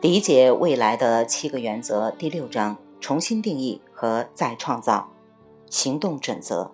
[0.00, 5.08] 理解未来的七个原则第六章：重新定义和再创造
[5.68, 6.70] 行动准则。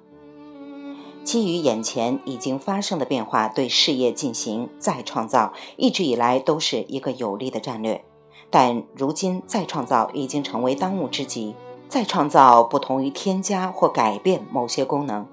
[1.24, 8.04] 基于眼前已经发生的变化，对事业进行再创造，一直以来都是一个有利的战略。
[8.50, 11.54] 但如今，再创造已经成为当务之急。
[11.88, 15.26] 再创造不同于添加或改变某些功能。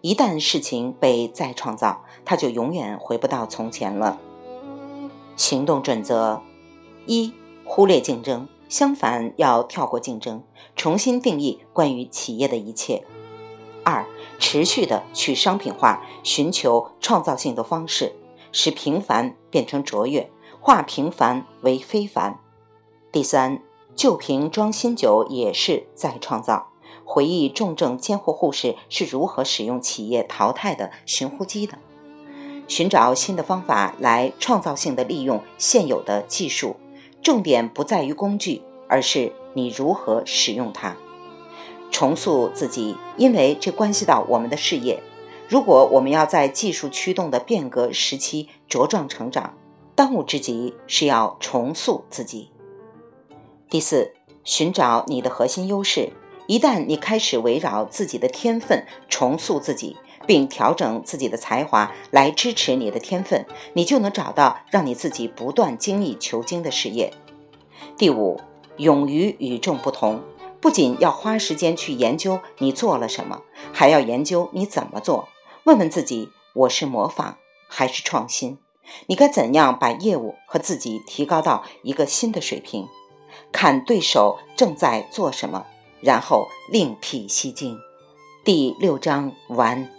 [0.00, 4.18] 一旦事情被再创造，它就永远回不到从前了。
[5.36, 6.42] 行动准则：
[7.06, 7.32] 一、
[7.78, 10.42] 忽略竞争，相反要跳过竞争，
[10.74, 13.04] 重新定义关于企业的一切。
[13.84, 14.04] 二、
[14.40, 18.16] 持续的去商品化，寻求创造性的方式，
[18.50, 20.28] 使平凡变成卓越，
[20.58, 22.40] 化平凡为非凡。
[23.12, 23.62] 第三，
[23.94, 26.70] 旧瓶装新酒也是再创造。
[27.04, 31.78] 回忆重症监护护士是如何使用企业淘汰的寻呼机的，
[32.66, 36.74] 寻找新的方法来创造性的利用现有的技术。
[37.22, 40.96] 重点不在于工具，而是你如何使用它。
[41.90, 45.02] 重塑自己，因为这关系到我们的事业。
[45.48, 49.54] 如果我们要在技术驱动的变革时期茁壮成长，
[49.94, 52.50] 当务之急是要重塑自己。
[53.70, 54.12] 第四，
[54.44, 56.10] 寻找你的核心优势。
[56.46, 59.96] 一旦你开始围绕自己的天分重塑自己，
[60.28, 67.14] 并调整自己的才华来支持你的天分，你就能找到让你自己不断精益求精的事业。
[67.96, 68.38] 第五，
[68.76, 70.20] 勇于与众不同。
[70.60, 73.40] 不仅要花时间去研究你做了什么，
[73.72, 75.28] 还要研究你怎么做。
[75.64, 78.58] 问问自己：我是模仿还是创新？
[79.06, 82.86] 你该怎样把业务和自己提高到一个新的水平？
[83.50, 85.64] 看对手正在做什么。
[86.02, 87.78] 然后另辟蹊径。
[88.44, 89.97] 第六章完。